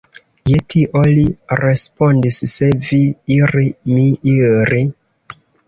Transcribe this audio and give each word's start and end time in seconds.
Je 0.51 0.61
tio 0.73 1.03
li 1.09 1.25
respondis, 1.59 2.41
Se 2.55 2.71
vi 2.89 3.03
iri, 3.39 3.69
mi 3.95 4.09
iri. 4.35 4.85